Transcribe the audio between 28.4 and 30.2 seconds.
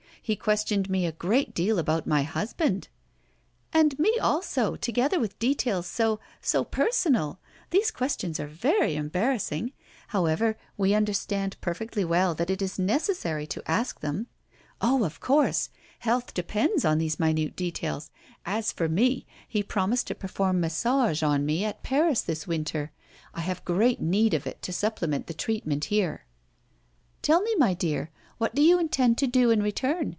do you intend to do in return?